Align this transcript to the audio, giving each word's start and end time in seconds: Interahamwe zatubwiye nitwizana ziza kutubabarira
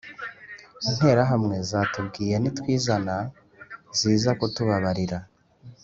Interahamwe 0.89 1.55
zatubwiye 1.69 2.35
nitwizana 2.39 3.17
ziza 3.99 4.31
kutubabarira 4.39 5.19